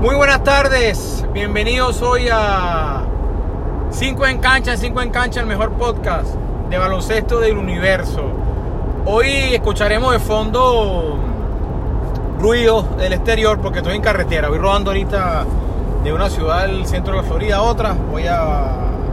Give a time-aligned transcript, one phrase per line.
[0.00, 3.02] Muy buenas tardes, bienvenidos hoy a
[3.90, 6.36] 5 en cancha, 5 en cancha, el mejor podcast
[6.70, 8.22] de baloncesto del universo.
[9.04, 11.18] Hoy escucharemos de fondo
[12.38, 15.44] ruido del exterior porque estoy en carretera, voy rodando ahorita
[16.02, 18.70] de una ciudad del centro de la Florida a otra, voy a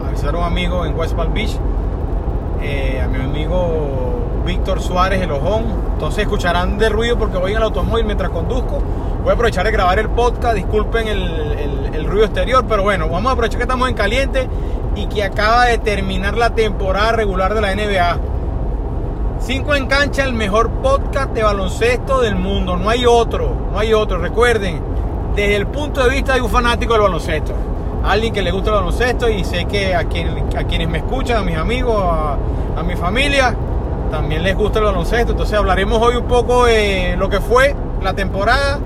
[0.07, 1.57] avisar a un amigo en West Palm Beach,
[2.61, 7.57] eh, a mi amigo Víctor Suárez El Ojón, entonces escucharán de ruido porque voy en
[7.57, 8.81] el automóvil mientras conduzco.
[9.21, 13.33] Voy a aprovechar de grabar el podcast, disculpen el, ruido exterior, pero bueno, vamos a
[13.33, 14.47] aprovechar que estamos en caliente
[14.95, 18.19] y que acaba de terminar la temporada regular de la NBA.
[19.39, 23.93] 5 en cancha, el mejor podcast de baloncesto del mundo, no hay otro, no hay
[23.93, 24.81] otro, recuerden,
[25.35, 27.53] desde el punto de vista de un fanático del baloncesto,
[28.05, 31.43] alguien que le gusta el baloncesto y sé que a, a quienes me escuchan, a
[31.43, 33.53] mis amigos, a mi familia,
[34.11, 38.13] también les gusta el baloncesto, entonces hablaremos hoy un poco de lo que fue la
[38.13, 38.79] temporada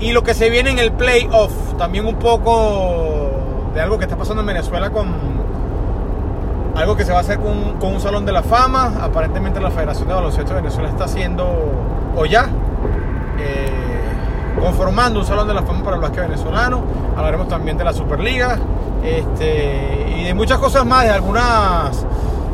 [0.00, 3.30] y lo que se viene en el playoff, también un poco
[3.74, 5.38] de algo que está pasando en Venezuela con
[6.78, 8.92] algo que se va a hacer con, un salón de la fama.
[9.02, 11.44] Aparentemente la Federación de Baloncesto de Venezuela está haciendo,
[12.16, 12.48] o ya,
[13.38, 13.68] eh,
[14.60, 16.82] conformando un salón de la fama para el básquet venezolano.
[17.16, 18.58] Hablaremos también de la Superliga
[19.02, 22.06] este, y de muchas cosas más, de algunas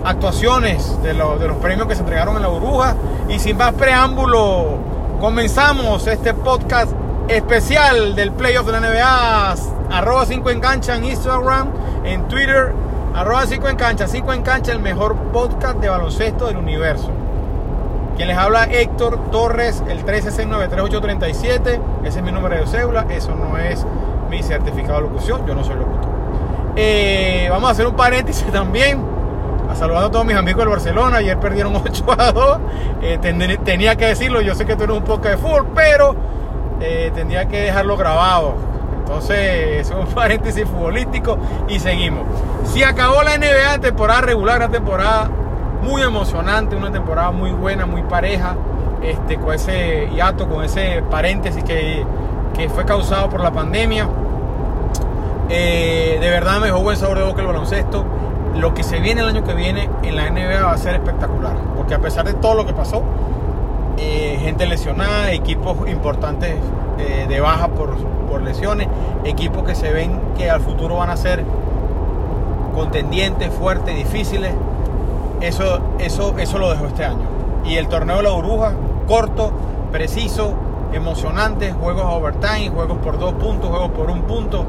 [0.05, 2.95] actuaciones de, de los premios que se entregaron en la burbuja.
[3.29, 4.79] Y sin más preámbulo,
[5.21, 6.93] comenzamos este podcast
[7.29, 9.55] especial del playoff de la NBA.
[9.91, 11.69] Arroba 5 en cancha en Instagram,
[12.05, 12.73] en Twitter.
[13.15, 14.07] Arroba 5 en cancha.
[14.09, 17.11] 5 en cancha, el mejor podcast de baloncesto del universo.
[18.17, 21.81] Quien les habla Héctor Torres, el 13693837.
[22.05, 23.07] Ese es mi número de cédula.
[23.11, 23.85] Eso no es
[24.31, 25.47] mi certificado de locución.
[25.47, 26.11] Yo no soy locutor.
[26.77, 29.14] Eh, vamos a hacer un paréntesis también.
[29.75, 31.17] Saludando a todos mis amigos del Barcelona.
[31.19, 32.59] Ayer perdieron 8 a 2.
[33.03, 33.19] Eh,
[33.65, 34.41] tenía que decirlo.
[34.41, 36.15] Yo sé que tú eres un poco de fútbol, pero
[36.81, 38.55] eh, tendría que dejarlo grabado.
[38.99, 42.25] Entonces, es un paréntesis futbolístico y seguimos.
[42.65, 45.31] Si acabó la NBA, temporada regular, una temporada
[45.83, 48.57] muy emocionante, una temporada muy buena, muy pareja,
[49.03, 52.07] este, con ese hiato, con ese paréntesis que,
[52.75, 54.09] fue causado por la pandemia.
[55.51, 58.05] Eh, de verdad me dejó buen sabor de boca el baloncesto.
[58.57, 61.57] Lo que se viene el año que viene en la NBA va a ser espectacular,
[61.77, 63.03] porque a pesar de todo lo que pasó,
[63.97, 66.57] eh, gente lesionada, equipos importantes
[66.99, 67.97] eh, de baja por,
[68.29, 68.89] por, lesiones,
[69.25, 71.45] equipos que se ven que al futuro van a ser
[72.75, 74.53] contendientes, fuertes, difíciles.
[75.41, 77.27] Eso, eso, eso lo dejó este año.
[77.65, 78.73] Y el torneo de la burbuja,
[79.07, 79.53] corto,
[79.91, 80.55] preciso,
[80.93, 84.65] emocionante, juegos overtime, juegos por dos puntos, juegos por un punto.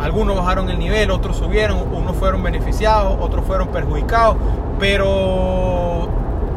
[0.00, 4.36] Algunos bajaron el nivel, otros subieron, unos fueron beneficiados, otros fueron perjudicados,
[4.78, 6.08] pero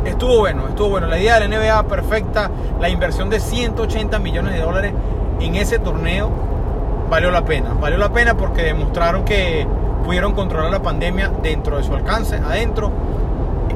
[0.06, 1.08] estuvo bueno, estuvo bueno.
[1.08, 4.94] La idea de la NBA perfecta, la inversión de 180 millones de dólares
[5.40, 6.30] en ese torneo
[7.10, 7.74] valió la pena.
[7.80, 9.66] Valió la pena porque demostraron que
[10.06, 12.92] pudieron controlar la pandemia dentro de su alcance, adentro.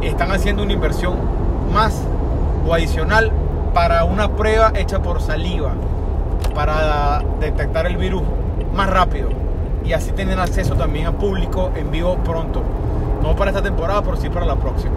[0.02, 1.16] Están haciendo una inversión
[1.72, 2.04] más
[2.68, 3.32] o adicional
[3.74, 5.72] para una prueba hecha por saliva
[6.54, 8.22] para detectar el virus
[8.74, 9.43] más rápido
[9.86, 12.62] y así tener acceso también a público en vivo pronto.
[13.22, 14.96] No para esta temporada, pero sí para la próxima.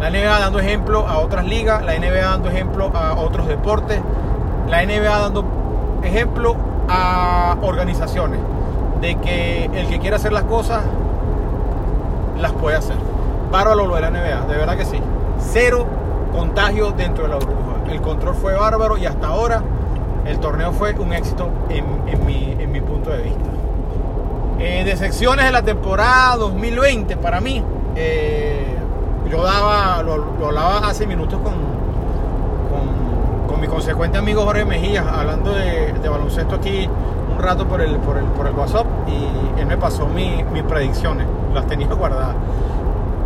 [0.00, 4.00] La NBA dando ejemplo a otras ligas, la NBA dando ejemplo a otros deportes,
[4.68, 5.44] la NBA dando
[6.02, 6.56] ejemplo
[6.88, 8.40] a organizaciones
[9.00, 10.82] de que el que quiera hacer las cosas
[12.38, 12.96] las puede hacer.
[13.50, 15.00] Bárbaro lo de la NBA, de verdad que sí.
[15.38, 15.86] Cero
[16.32, 17.90] contagio dentro de la burbuja.
[17.90, 19.62] El control fue bárbaro y hasta ahora
[20.26, 21.84] el torneo fue un éxito en,
[22.26, 23.50] mi, punto de vista.
[24.58, 27.62] Eh, de secciones de la temporada 2020 para mí.
[27.96, 28.76] Eh,
[29.28, 31.54] yo daba, lo, hablaba hace minutos con,
[33.48, 36.86] con, mi consecuente amigo Jorge Mejía, hablando de, baloncesto aquí
[37.34, 41.26] un rato por el, por el, por el WhatsApp y él me pasó mis predicciones,
[41.54, 42.36] las tenía guardadas.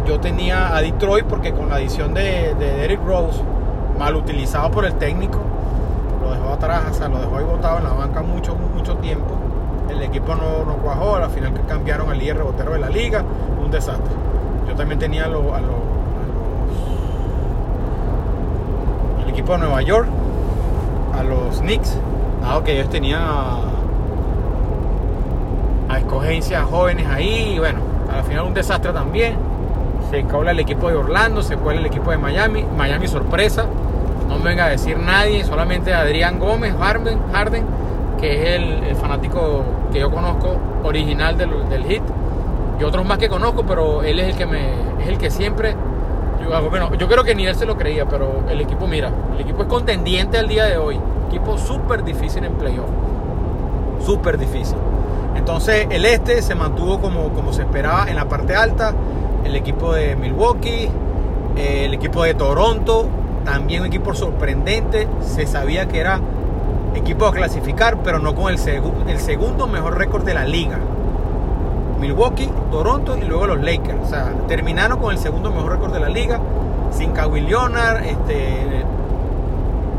[0.07, 3.43] Yo tenía a Detroit porque con la adición de, de Derrick Rose,
[3.99, 5.39] mal utilizado por el técnico,
[6.23, 9.35] lo dejó atrás, o sea, lo dejó ahí botado en la banca mucho, mucho tiempo.
[9.89, 13.23] El equipo no, no cuajó, al final cambiaron al líder rebotero de la liga,
[13.63, 14.13] un desastre.
[14.69, 15.43] Yo también tenía a, los
[19.23, 20.09] el equipo de Nueva York,
[21.19, 21.97] a los Knicks,
[22.43, 23.61] dado que ellos tenían a,
[25.97, 27.81] escogencias jóvenes ahí, y bueno,
[28.15, 29.37] al final un desastre también.
[30.11, 33.67] Se cola el equipo de Orlando, se cuela el equipo de Miami, Miami sorpresa,
[34.29, 37.78] no me venga a decir nadie, solamente Adrián Gómez, Harden, Harden
[38.21, 42.03] que es el, fanático que yo conozco original del, del hit
[42.81, 45.75] y otros más que conozco, pero él es el que me es el que siempre
[46.99, 49.69] yo creo que ni él se lo creía, pero el equipo, mira, el equipo es
[49.69, 50.99] contendiente al día de hoy.
[51.29, 52.89] Equipo súper difícil en playoff.
[54.05, 54.79] súper difícil.
[55.37, 58.95] Entonces el este se mantuvo como, como se esperaba en la parte alta.
[59.45, 60.89] El equipo de Milwaukee,
[61.57, 63.07] eh, el equipo de Toronto,
[63.45, 65.07] también un equipo sorprendente.
[65.21, 66.21] Se sabía que era
[66.95, 70.79] equipo a clasificar, pero no con el, segundo mejor récord de la liga.
[72.01, 73.99] Milwaukee, Toronto y luego los Lakers.
[74.05, 76.41] O sea, terminaron con el segundo mejor récord de la liga.
[76.93, 78.83] Sin Kawhi Leonard, este,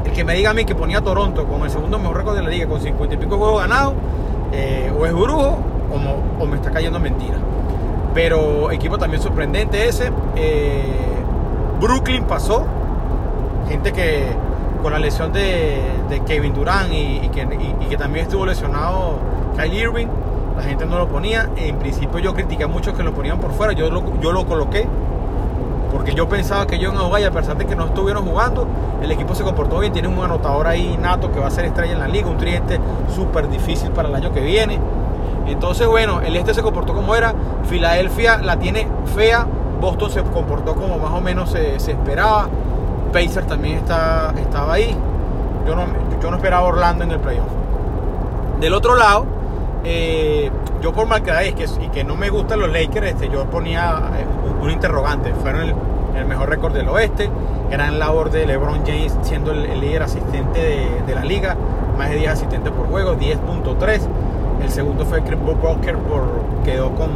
[0.06, 2.44] el que me diga a mí que ponía Toronto con el segundo mejor récord de
[2.44, 3.94] la liga, con 50 y pico juegos ganados,
[4.52, 5.58] eh, o es brujo
[6.40, 7.38] o, me está cayendo mentira.
[8.14, 10.12] Pero equipo también sorprendente ese.
[10.36, 10.84] Eh,
[11.80, 12.66] Brooklyn pasó.
[13.68, 14.26] Gente que
[14.82, 15.82] con la lesión de,
[16.26, 19.20] Kevin Durant y, que, también estuvo lesionado
[19.58, 20.08] Kyle Irving,
[20.56, 21.50] la gente no lo ponía.
[21.56, 23.74] En principio yo critiqué mucho que lo ponían por fuera.
[23.74, 24.88] Yo lo, yo lo coloqué
[25.92, 28.68] porque yo pensaba que en jugar a pesar de que no estuvieron jugando,
[29.02, 31.94] el equipo se comportó bien, tiene un anotador ahí nato que va a ser estrella
[31.94, 32.80] en la liga, un triente
[33.14, 34.80] súper difícil para el año que viene.
[35.48, 37.34] Entonces, bueno, el este se comportó como era,
[37.68, 39.48] Filadelfia la tiene fea,
[39.82, 42.50] Boston se comportó como más o menos se, esperaba,
[43.10, 44.96] Pacers también está, estaba ahí,
[45.68, 45.86] yo no,
[46.22, 47.48] yo no esperaba Orlando en el playoff.
[48.60, 49.26] Del otro lado,
[49.84, 50.52] eh,
[50.82, 54.12] yo por marcar y que, y que no me gustan los Lakers, este, yo ponía
[54.18, 54.26] eh,
[54.62, 55.34] un interrogante.
[55.34, 55.76] Fueron el,
[56.28, 57.30] mejor récord del oeste,
[57.72, 60.60] gran labor de LeBron James siendo el, líder asistente
[61.06, 61.56] de, la liga,
[61.98, 64.02] más de 10 asistentes por juego, 10.3.
[64.62, 66.24] El segundo fue Chris Booker, por,
[66.66, 67.10] quedó con...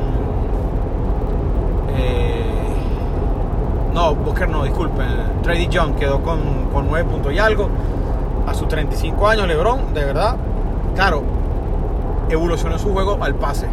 [1.97, 2.62] Eh,
[3.93, 5.05] no, Booker no, disculpen.
[5.43, 7.69] Trady Young quedó con, con 9 puntos y algo.
[8.47, 10.35] A sus 35 años, LeBron, de verdad,
[10.95, 11.23] claro,
[12.29, 13.67] evolucionó su juego al pase.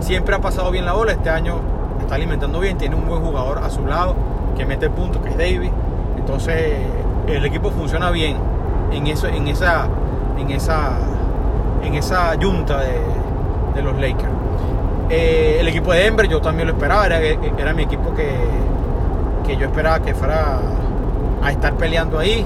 [0.00, 1.12] Siempre ha pasado bien la bola.
[1.12, 1.56] Este año
[2.00, 2.76] está alimentando bien.
[2.76, 4.14] Tiene un buen jugador a su lado
[4.56, 5.70] que mete el punto, que es David.
[6.16, 6.78] Entonces,
[7.26, 8.36] el equipo funciona bien
[8.92, 9.88] en, eso, en esa
[10.38, 10.98] en esa
[11.82, 14.28] en esa yunta de, los Lakers.
[15.10, 18.28] Eh, el equipo de Denver yo también lo esperaba, era, era mi equipo que,
[19.56, 20.60] yo esperaba que fuera
[21.42, 22.44] a estar peleando ahí.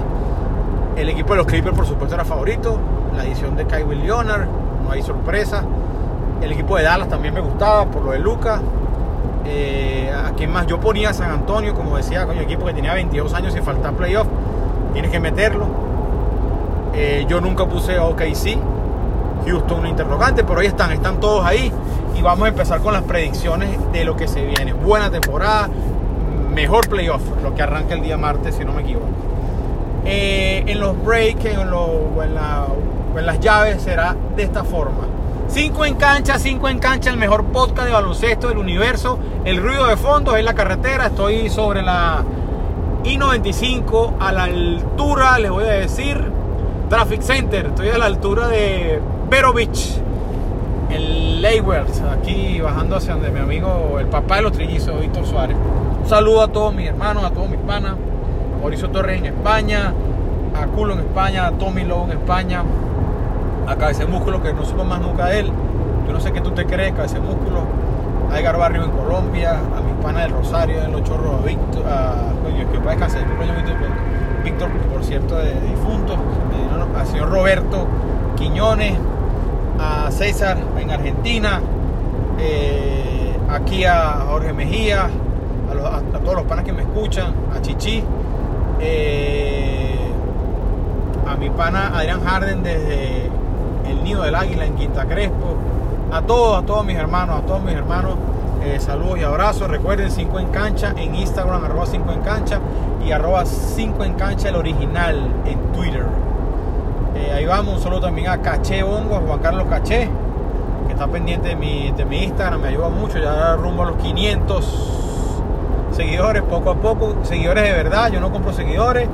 [0.96, 2.78] El equipo de los Clippers, por supuesto, era favorito.
[3.16, 4.46] La edición de Kyle Leonard,
[4.84, 5.62] no hay sorpresa.
[6.40, 8.60] El equipo de Dallas también me gustaba por lo de Lucas.
[9.46, 13.32] Eh, a quien más yo ponía San Antonio, como decía, coño, equipo que tenía 22
[13.34, 14.26] años y falta playoff,
[14.92, 15.66] tienes que meterlo.
[16.94, 18.58] Eh, yo nunca puse OKC,
[19.46, 21.70] Houston un interrogante, pero ahí están, están todos ahí.
[22.16, 24.72] Y vamos a empezar con las predicciones de lo que se viene.
[24.72, 25.68] Buena temporada,
[26.56, 29.06] mejor playoff, lo que arranca el día martes, si no me equivoco.
[30.06, 35.04] Eh, en los breaks, en, en las llaves será de esta forma.
[35.48, 39.18] 5 en cancha, 5 en cancha, el mejor podcast de baloncesto del universo.
[39.44, 41.08] El ruido de fondo es la carretera.
[41.08, 42.24] Estoy sobre la
[43.04, 46.18] I-95 a la altura, les voy a decir,
[46.88, 47.66] Traffic Center.
[47.66, 48.98] Estoy a la altura de
[49.28, 49.98] Vero Beach,
[50.88, 55.56] en Leyworth, aquí bajando hacia donde mi amigo, el papá de los trillizos, Víctor Suárez.
[56.06, 57.96] Un saludo a todos mis hermanos, a todos mis panas.
[58.60, 59.92] Mauricio Torres en España,
[60.54, 62.62] a Culo en España, a Tommy Lowe en España,
[63.66, 65.50] a Cabeza Músculo, que no supo más nunca de él.
[66.06, 67.62] Yo no sé qué tú te crees, Cabeza Músculo.
[68.30, 71.82] A Edgar Barrio en Colombia, a mis panas del Rosario, en Los Chorros, a Víctor,
[71.88, 72.14] a,
[72.70, 76.16] que Víctor, por cierto, de, difuntos,
[76.96, 77.84] al señor Roberto
[78.36, 78.96] Quiñones,
[79.80, 81.60] a César en Argentina,
[82.38, 85.10] eh, aquí a Jorge Mejía,
[85.84, 88.02] a, todos los panas que me escuchan, a Chichi,
[88.80, 89.96] eh,
[91.26, 93.30] a mi pana Adrián Harden desde
[93.88, 95.56] el Nido del Águila en Quinta Crespo.
[96.12, 98.14] A todos, a todos mis hermanos, a todos mis hermanos,
[98.64, 99.68] eh, saludos y abrazos.
[99.68, 102.60] Recuerden 5 en cancha en Instagram, arroba 5 en cancha
[103.04, 106.06] y arroba 5 en cancha el original en Twitter.
[107.16, 110.08] Eh, ahí vamos, solo también a Caché Hongo, a Juan Carlos Caché,
[110.86, 113.96] que está pendiente de mi, de mi Instagram, me ayuda mucho, ya rumbo a los
[113.96, 115.05] 500
[115.96, 119.08] seguidores poco a poco, seguidores de verdad, yo no compro seguidores,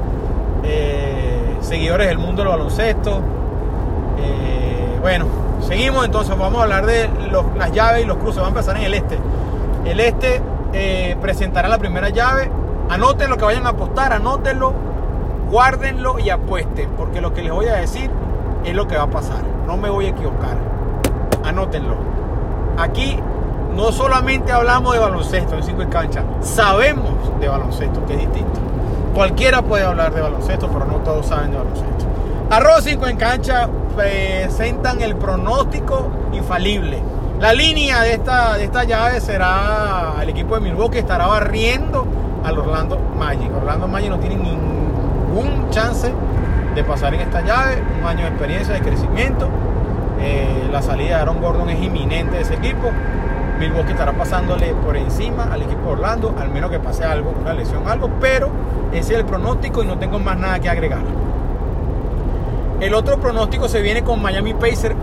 [0.65, 3.23] eh, seguidores del mundo del baloncesto.
[5.03, 5.27] Bueno,
[5.67, 7.11] seguimos entonces, vamos a hablar de
[7.59, 8.37] las llaves y los cruces.
[8.37, 9.19] Vamos a empezar en el este.
[9.85, 10.41] El este
[10.73, 12.49] eh, presentará la primera llave.
[12.89, 14.73] Anoten lo que vayan a apostar, anótenlo,
[15.51, 18.11] guárdenlo y apuesten, porque lo que les voy a decir
[18.65, 19.43] es lo que va a pasar.
[19.67, 20.57] No me voy a equivocar.
[21.45, 21.97] Anótenlo.
[22.79, 23.19] Aquí
[23.75, 28.61] no solamente hablamos de baloncesto en 5 en cancha, sabemos de baloncesto, que es distinto.
[29.15, 32.07] Cualquiera puede hablar de baloncesto, pero no todos saben de baloncesto.
[32.51, 37.03] Arroz 5 en cancha presentan el pronóstico infalible.
[37.41, 42.07] La línea de esta, de esta llave será el equipo de Milwaukee estará barriendo
[42.45, 43.51] al Orlando Magic.
[43.55, 46.13] Orlando Magic no tiene ningún chance
[46.75, 47.83] de pasar en esta llave.
[48.01, 49.49] Un año de experiencia, de crecimiento.
[50.21, 52.91] Eh, la salida de Aaron Gordon es inminente de ese equipo.
[53.59, 57.87] Milwaukee estará pasándole por encima al equipo Orlando, al menos que pase algo, una lesión,
[57.87, 58.51] algo, pero
[58.93, 61.03] ese es el pronóstico y no tengo más nada que agregar.
[62.81, 64.97] El otro pronóstico se viene con Miami Pacers.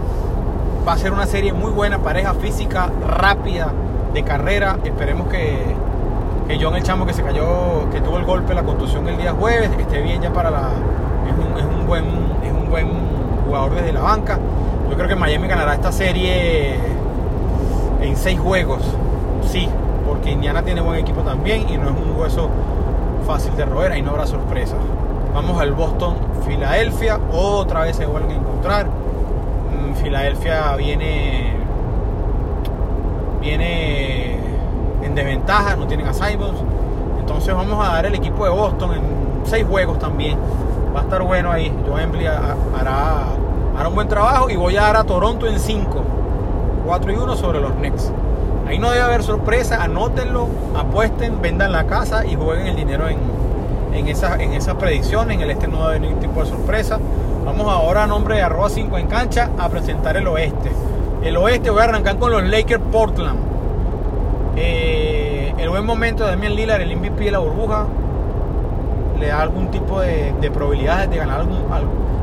[0.86, 3.72] Va a ser una serie muy buena, pareja física, rápida,
[4.13, 4.77] de carrera.
[4.84, 5.58] Esperemos que,
[6.48, 9.32] que John el chamo que se cayó, que tuvo el golpe, la contusión el día
[9.32, 10.72] jueves, esté bien ya para la.
[11.58, 12.03] Es un, buen,
[12.44, 12.88] es un buen
[13.46, 14.38] jugador desde la banca.
[14.89, 16.75] Yo creo que Miami ganará esta serie
[18.01, 18.82] en seis juegos.
[19.48, 19.68] Sí,
[20.06, 22.50] porque Indiana tiene buen equipo también y no es un hueso
[23.25, 24.75] fácil de roer, ahí no habrá sorpresa.
[25.34, 26.15] Vamos al Boston,
[26.46, 28.88] Filadelfia, otra vez se vuelven a encontrar.
[28.88, 31.53] Mm, Filadelfia viene
[33.39, 34.38] viene
[35.03, 36.13] en desventaja, no tienen a.
[37.20, 39.01] Entonces vamos a dar el equipo de Boston en
[39.46, 40.38] seis juegos también.
[40.96, 41.72] Va a estar bueno ahí.
[41.88, 43.27] Joe Embley hará,
[43.77, 46.18] hará un buen trabajo y voy a dar a Toronto en 5.
[46.89, 48.12] 4 y 1 sobre los Knicks.
[48.67, 53.19] Ahí no debe haber sorpresa, anótenlo, apuesten, vendan la casa y jueguen el dinero en,
[53.93, 55.38] en esas en esa predicciones.
[55.38, 56.98] En el este no debe haber ningún tipo de sorpresa.
[57.46, 60.72] Vamos ahora a nombre de arroba 5 en cancha a presentar el oeste.
[61.24, 63.38] El oeste voy a arrancar con los Lakers Portland.
[64.55, 67.86] Eh, el buen momento de Damian Lillard, el MVP de la burbuja,
[69.19, 71.41] le da algún tipo de, probabilidades de ganar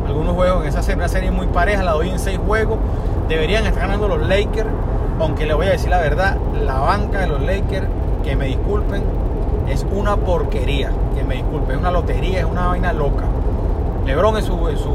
[0.08, 2.78] algunos juegos en esa serie, serie muy pareja, la doy en 6 juegos.
[3.28, 4.68] Deberían estar ganando los Lakers,
[5.20, 7.86] aunque le voy a decir la verdad, la banca de los Lakers,
[8.22, 9.02] que me disculpen,
[9.68, 13.24] es una porquería, que me disculpen, es una lotería, es una vaina loca.
[14.04, 14.94] Lebron en su, en su,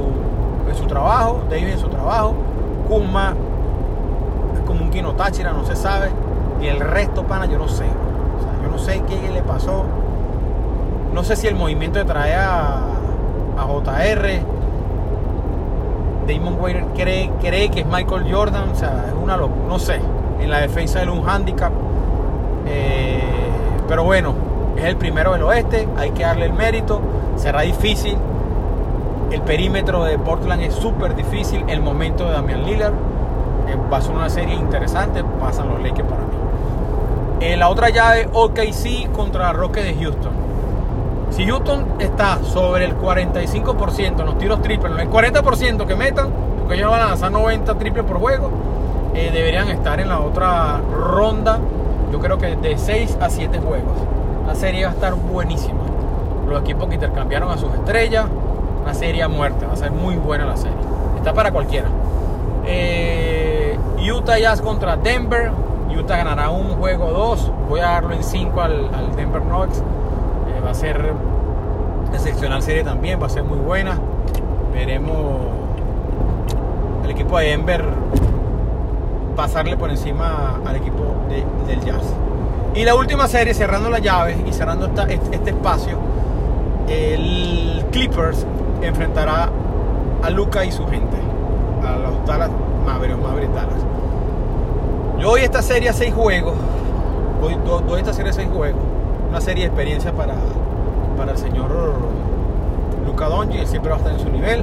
[0.70, 2.36] en su trabajo, David en su trabajo,
[2.88, 3.36] Kuma
[4.72, 6.10] como un Kino Táchira, no se sabe.
[6.62, 7.86] Y el resto, pana, yo no sé.
[8.64, 9.84] yo no sé qué le pasó.
[11.14, 12.78] No sé si el movimiento de traer a,
[13.58, 14.42] a JR.
[16.28, 18.70] Damon Waiter cree, cree que es Michael Jordan.
[18.70, 19.68] O sea, es una locura.
[19.68, 20.00] No sé.
[20.40, 21.72] En la defensa de un handicap.
[22.68, 23.22] Eh,
[23.88, 24.34] pero bueno,
[24.78, 25.88] es el primero del oeste.
[25.98, 27.02] Hay que darle el mérito.
[27.36, 28.18] Será difícil.
[29.32, 31.64] El perímetro de Portland es súper difícil.
[31.68, 32.94] El momento de Damian Lillard
[33.92, 36.28] va a ser una serie interesante, pasan los Lakers para mí.
[37.42, 40.41] En la otra llave, OKC contra Rockets de Houston.
[41.32, 46.76] Si Houston está sobre el 45% en los tiros triples, el 40% que metan, porque
[46.76, 48.52] ellos van a lanzar 90 triples por juego,
[49.14, 51.60] eh, deberían estar en la otra ronda,
[52.12, 53.98] yo creo que de 6 a 7 juegos.
[54.46, 55.80] La serie va a estar buenísima.
[56.48, 58.26] Los equipos que intercambiaron a sus estrellas,
[58.82, 60.78] una serie a muerte, va a ser muy buena la serie.
[61.18, 61.88] Está para cualquiera.
[62.66, 63.78] Eh,
[64.12, 65.52] Utah Jazz contra Denver.
[65.98, 67.52] Utah ganará un juego 2.
[67.70, 69.84] Voy a darlo en 5 al, Denver Nuggets.
[70.66, 71.14] Va a ser
[72.14, 73.22] excepcional serie también.
[73.22, 73.98] Va a ser muy buena.
[74.74, 75.38] Veremos
[77.04, 77.84] el equipo de Denver
[79.36, 81.16] pasarle por encima al equipo
[81.68, 82.14] del Jazz.
[82.74, 85.98] Y la última serie, cerrando la llave y cerrando este, este espacio,
[86.88, 88.46] el Clippers
[88.82, 89.50] enfrentará
[90.24, 91.18] a Luca y su gente
[91.86, 92.50] a los Dallas
[92.86, 93.84] Mavericks, Mavericks Dallas.
[95.20, 96.54] Yo doy esta serie a seis juegos,
[97.42, 98.82] doy, doy, esta serie a seis juegos,
[99.32, 100.34] una serie de experiencia para,
[101.18, 101.72] para el señor
[103.06, 104.62] Luca Donji, siempre va a estar en su nivel.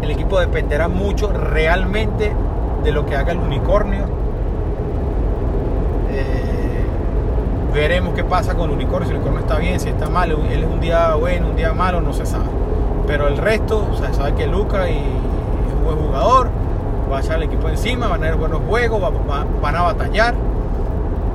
[0.00, 2.32] El equipo dependerá mucho realmente
[2.84, 4.04] de lo que haga el unicornio.
[6.12, 6.84] Eh,
[7.74, 10.62] veremos qué pasa con el unicornio, si el unicornio está bien, si está mal, él
[10.62, 12.46] es un día bueno, un día malo, no se sabe.
[13.08, 15.02] Pero el resto, o sabe que Luca y
[15.84, 16.48] buen jugador,
[17.12, 19.02] va a echar el equipo encima, van a tener buenos juegos,
[19.60, 20.36] van a batallar,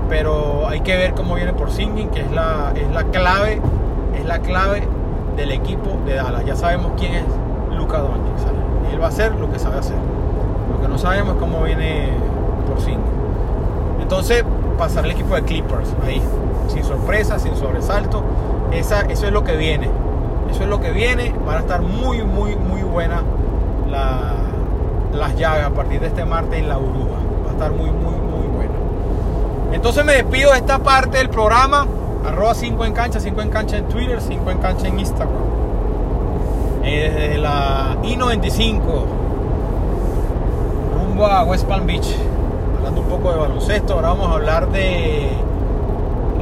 [0.10, 3.62] pero hay que ver cómo viene por Singing, que es la, es la clave,
[4.18, 4.88] es la clave
[5.36, 6.46] del equipo de Dallas.
[6.46, 7.24] Ya sabemos quién es
[7.76, 8.36] Luca Doncic,
[8.92, 9.98] él va a hacer lo que sabe hacer.
[10.72, 12.10] Lo que no sabemos es cómo viene
[12.68, 13.02] por Singing.
[14.02, 14.44] Entonces,
[14.78, 16.22] pasar el equipo de Clippers ahí,
[16.68, 18.24] sin sorpresa, sin sobresalto.
[18.72, 19.90] Esa, eso es lo que viene.
[20.52, 21.34] Eso es lo que viene.
[21.46, 23.24] Van a estar muy, muy, muy buena
[25.14, 27.18] las llaves a partir de este martes en la burbuja.
[27.46, 28.25] Va a estar muy, muy.
[29.72, 31.86] Entonces me despido de esta parte del programa.
[32.26, 35.36] Arroba 5 en cancha, 5 en cancha en Twitter, 5 en cancha en Instagram.
[36.84, 38.80] Eh, desde la I-95
[40.96, 42.16] rumbo a West Palm Beach.
[42.78, 45.30] Hablando un poco de baloncesto, ahora vamos a hablar de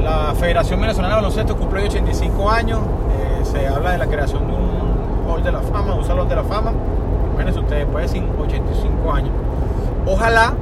[0.02, 2.80] la Federación Venezolana de Baloncesto, cumple 85 años.
[2.80, 6.36] Eh, se habla de la creación de un hall de la fama, un salón de
[6.36, 6.72] la fama
[7.34, 9.30] Imagínense ustedes, de 85 años.
[10.06, 10.54] Ojalá,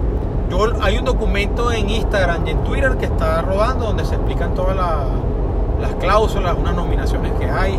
[0.51, 4.55] yo, hay un documento en Instagram y en Twitter que está rodando donde se explican
[4.55, 7.79] todas las cláusulas, unas nominaciones que hay.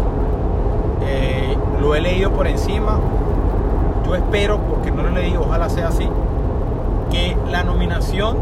[1.06, 3.00] Eh, lo he leído por encima.
[4.06, 6.08] Yo espero, porque no lo he leído, ojalá sea así,
[7.12, 8.38] que la nominación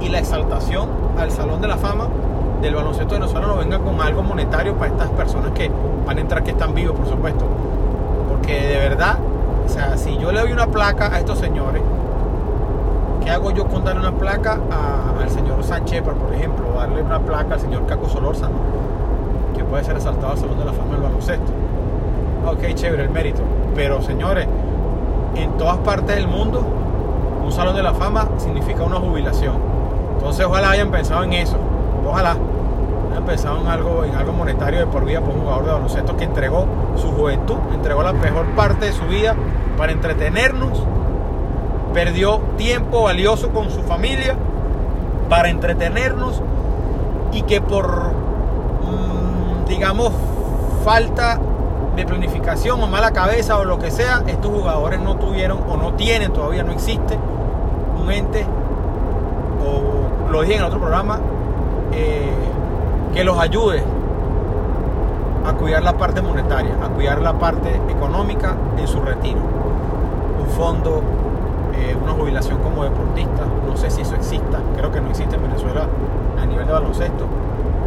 [0.00, 2.08] y la exaltación al Salón de la Fama
[2.60, 5.70] del baloncesto venezolano venga con algo monetario para estas personas que
[6.06, 7.44] van a entrar que están vivos, por supuesto.
[8.28, 9.18] Porque de verdad,
[9.64, 11.82] o sea, si yo le doy una placa a estos señores,
[13.26, 14.56] ¿qué hago yo con darle una placa
[15.20, 16.64] al señor Sánchez, por ejemplo?
[16.76, 18.54] Darle una placa al señor Caco Solórzano,
[19.54, 21.52] que puede ser exaltado al Salón de la Fama del baloncesto.
[22.46, 23.42] Ok, chévere, el mérito.
[23.74, 24.46] Pero señores,
[25.34, 26.62] en todas partes del mundo,
[27.44, 29.56] un Salón de la Fama significa una jubilación.
[30.14, 31.56] Entonces ojalá hayan pensado en eso.
[32.08, 32.36] Ojalá
[33.10, 36.16] hayan pensado en algo, en algo monetario de por vida por un jugador de baloncesto
[36.16, 39.34] que entregó su juventud, entregó la mejor parte de su vida
[39.76, 40.86] para entretenernos,
[41.96, 44.36] perdió tiempo valioso con su familia
[45.30, 46.42] para entretenernos
[47.32, 50.12] y que por, mm, digamos,
[50.84, 51.40] falta
[51.96, 55.94] de planificación o mala cabeza o lo que sea, estos jugadores no tuvieron o no
[55.94, 57.18] tienen, todavía no existe
[57.98, 58.44] un ente,
[59.64, 61.18] o lo dije en otro programa,
[61.94, 62.28] eh,
[63.14, 63.82] que los ayude
[65.46, 69.40] a cuidar la parte monetaria, a cuidar la parte económica en su retiro.
[70.38, 71.02] Un fondo,
[71.78, 75.42] eh, una jubilación como deportista, no sé si eso exista, creo que no existe en
[75.42, 75.86] Venezuela
[76.40, 77.26] a nivel de baloncesto,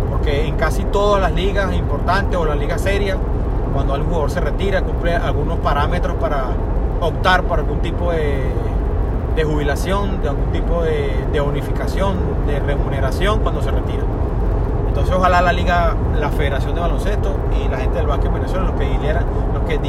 [0.09, 3.17] porque en casi todas las ligas importantes o las ligas serias,
[3.73, 6.47] cuando algún jugador se retira, cumple algunos parámetros para
[7.01, 8.53] optar por algún tipo de,
[9.43, 14.03] jubilación, de algún tipo de, unificación, de remuneración cuando se retira.
[14.87, 18.65] Entonces ojalá la liga, la Federación de Baloncesto y la gente del básquet en Venezuela,
[18.65, 19.79] los que lideran, los que eh,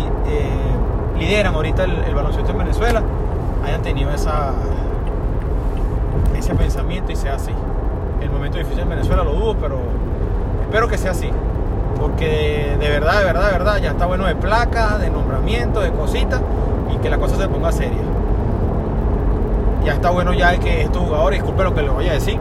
[1.19, 3.03] lideran ahorita el, baloncesto en Venezuela,
[3.65, 4.53] hayan tenido esa,
[6.37, 7.53] ese pensamiento y sea así.
[8.21, 9.79] El momento difícil en Venezuela lo dudo, pero
[10.63, 11.31] espero que sea así.
[11.99, 15.91] Porque de verdad, de verdad, de verdad, ya está bueno de placas, de nombramiento, de
[15.91, 16.41] cositas
[16.93, 17.99] y que la cosa se ponga seria.
[19.85, 22.39] Ya está bueno ya que estos jugadores, disculpen lo que les voy a decir,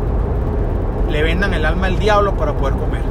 [1.10, 3.02] le vendan el alma al diablo para poder comer.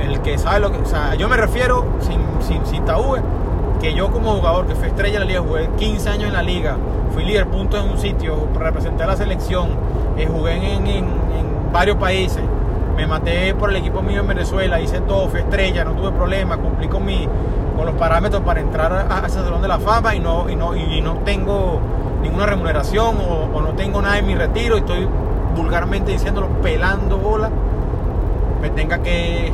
[0.00, 0.78] El que sabe lo que.
[0.78, 2.84] O sea, yo me refiero, sin, sin, sin
[3.82, 6.42] que yo como jugador que fui estrella en la liga, jugué 15 años en la
[6.42, 6.76] liga,
[7.12, 9.70] fui líder punto en un sitio, representé a la selección,
[10.16, 11.04] eh, jugué en, en
[11.72, 12.42] varios países.
[12.96, 16.58] Me maté por el equipo mío en Venezuela, hice todo, fui estrella, no tuve problemas,
[16.58, 17.28] cumplí con, mi,
[17.76, 20.76] con los parámetros para entrar a, ese salón de la fama y no, y no,
[20.76, 21.80] y no tengo
[22.22, 25.08] ninguna remuneración o, no tengo nada en mi retiro y estoy
[25.56, 27.50] vulgarmente diciéndolo, pelando bola,
[28.60, 29.52] me tenga que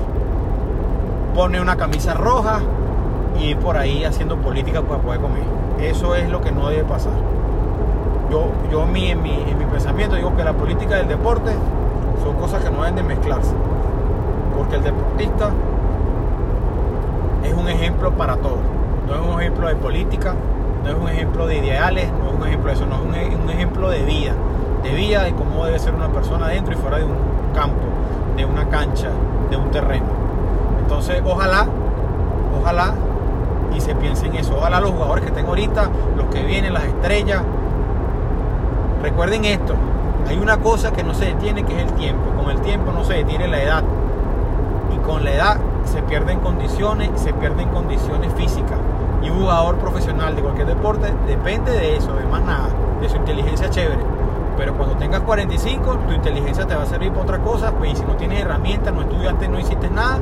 [1.34, 2.60] poner una camisa roja
[3.38, 5.42] y ir por ahí haciendo política para poder comer.
[5.80, 7.12] Eso es lo que no debe pasar.
[8.30, 11.52] Yo, yo en, mi, en mi pensamiento digo que la política del deporte
[12.22, 13.54] son cosas que no deben de mezclarse.
[14.56, 15.50] Porque el deportista
[17.44, 18.58] es un ejemplo para todos.
[19.06, 20.34] No es un ejemplo de política,
[20.84, 23.50] no es un ejemplo de ideales, no es un ejemplo de eso, no es un,
[23.50, 24.32] ejemplo de vida.
[24.82, 27.16] De vida, de cómo debe ser una persona dentro y fuera de un
[27.54, 27.86] campo,
[28.36, 29.10] de una cancha,
[29.50, 30.06] de un terreno.
[30.80, 31.66] Entonces, ojalá,
[32.60, 32.94] ojalá
[33.74, 34.56] y se piense en eso.
[34.56, 37.42] Ojalá los jugadores que tengo ahorita, los que vienen, las estrellas,
[39.02, 39.74] recuerden esto,
[40.28, 42.30] hay una cosa que no se detiene, que es el tiempo.
[42.42, 43.82] Con el tiempo no se detiene la edad.
[44.94, 48.78] Y con la edad se pierden condiciones, se pierden condiciones físicas.
[49.22, 52.68] Y un jugador profesional de cualquier deporte depende de eso, de más nada,
[53.00, 54.02] de su inteligencia chévere.
[54.58, 57.96] Pero cuando tengas 45, tu inteligencia te va a servir para otra cosa, pues y
[57.96, 60.18] si no tienes herramientas, no estudiaste, no hiciste nada,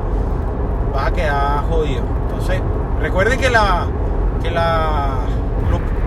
[0.93, 2.03] vas a quedar jodido.
[2.29, 2.61] Entonces,
[3.01, 3.85] recuerden que la
[4.41, 5.19] que la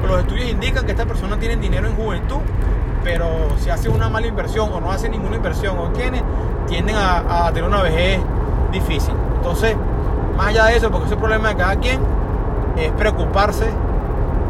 [0.06, 2.40] los estudios indican que estas personas tienen dinero en juventud
[3.02, 6.22] pero si hace una mala inversión o no hace ninguna inversión o tiene,
[6.66, 8.20] tienden a, tener una vejez
[8.72, 9.14] difícil.
[9.36, 9.76] Entonces,
[10.36, 12.00] más allá de eso, porque ese problema de cada quien,
[12.76, 13.66] es preocuparse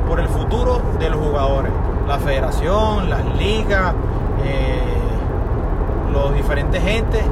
[0.09, 1.73] por el futuro de los jugadores.
[2.07, 3.95] La federación, las ligas,
[4.45, 4.83] eh,
[6.13, 7.23] los diferentes gentes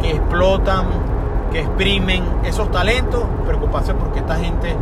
[0.00, 0.86] que explotan,
[1.50, 4.74] que exprimen esos talentos, preocuparse porque esta gente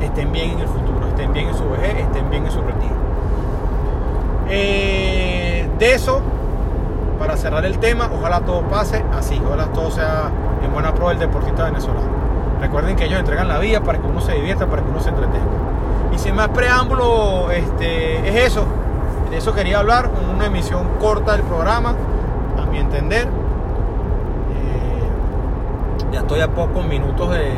[0.00, 2.94] estén bien en el futuro, estén bien en su vejez, estén bien en su retiro.
[4.48, 6.20] Eh, de eso,
[7.18, 10.30] para cerrar el tema, ojalá todo pase así, ojalá todo sea
[10.62, 12.22] en buena prueba del deportista venezolano.
[12.60, 15.08] Recuerden que ellos entregan la vida para que uno se divierta, para que uno se
[15.08, 15.46] entretenga.
[16.12, 18.66] Y sin más preámbulo, este, es eso.
[19.30, 21.94] De eso quería hablar, una emisión corta del programa,
[22.60, 23.26] a mi entender.
[26.12, 27.52] Ya estoy a pocos minutos de,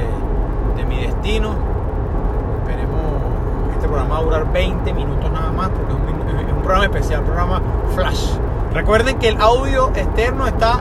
[0.88, 1.54] mi destino.
[2.60, 3.00] Esperemos,
[3.74, 7.60] este programa va a durar 20 minutos nada más, porque es un programa especial, programa
[7.94, 8.36] flash.
[8.72, 10.80] Recuerden que el audio externo está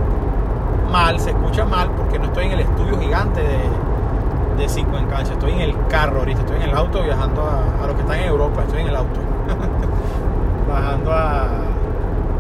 [0.92, 5.52] mal, se escucha mal porque no estoy en el estudio gigante de, 5 en estoy
[5.52, 8.28] en el carro ahorita, estoy en el auto viajando a, a los que están en
[8.28, 9.20] Europa, estoy en el auto.
[10.94, 11.44] llegando a,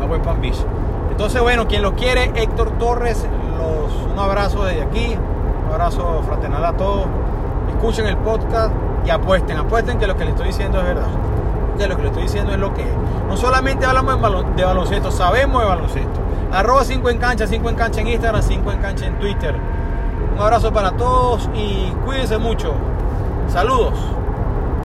[0.02, 0.65] a Beach.
[1.12, 3.26] Entonces, bueno, quien lo quiere, Héctor Torres,
[4.12, 5.18] un abrazo desde aquí,
[5.66, 7.06] un abrazo fraternal a todos.
[7.70, 8.74] Escuchen el podcast
[9.06, 11.08] y apuesten, apuesten que lo que les estoy diciendo es verdad.
[11.78, 12.96] Que lo que les estoy diciendo es lo que es.
[13.28, 16.20] No solamente hablamos de baloncesto, sabemos de baloncesto.
[16.52, 19.56] Arroba 5 en cancha, 5 en cancha en Instagram, 5 en cancha en Twitter.
[20.36, 22.74] Un abrazo para todos y cuídense mucho.
[23.48, 23.94] Saludos.